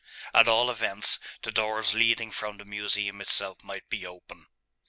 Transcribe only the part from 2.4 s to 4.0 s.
the Museum itself might